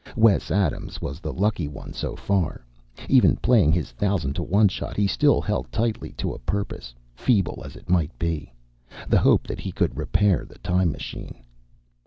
Wes 0.15 0.49
Adams 0.49 0.99
was 0.99 1.19
the 1.19 1.31
lucky 1.31 1.67
one 1.67 1.93
so 1.93 2.15
far. 2.15 2.65
Even 3.07 3.35
playing 3.35 3.71
his 3.71 3.91
thousand 3.91 4.33
to 4.33 4.41
one 4.41 4.67
shot, 4.67 4.97
he 4.97 5.05
still 5.05 5.39
held 5.41 5.71
tightly 5.71 6.11
to 6.13 6.33
a 6.33 6.39
purpose, 6.39 6.91
feeble 7.13 7.61
as 7.63 7.75
it 7.75 7.87
might 7.87 8.17
be 8.17 8.51
the 9.07 9.19
hope 9.21 9.45
that 9.45 9.59
he 9.59 9.71
could 9.71 9.95
repair 9.95 10.43
the 10.43 10.57
time 10.57 10.91
machine. 10.91 11.43